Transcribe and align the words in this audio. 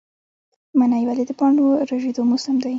منی 0.79 1.03
ولې 1.07 1.23
د 1.27 1.31
پاڼو 1.39 1.65
ریژیدو 1.89 2.21
موسم 2.29 2.55
دی؟ 2.63 2.69